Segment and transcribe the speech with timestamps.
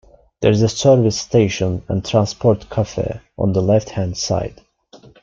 [0.41, 4.59] There is a service station and transport cafe on the left hand side.